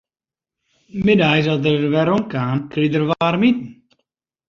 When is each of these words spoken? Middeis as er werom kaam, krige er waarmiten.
Middeis 1.05 1.47
as 1.53 1.63
er 1.71 1.81
werom 1.93 2.23
kaam, 2.33 2.57
krige 2.71 2.97
er 3.01 3.05
waarmiten. 3.11 3.67